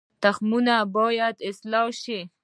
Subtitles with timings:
[0.23, 2.19] تخمونه باید اصلاح شي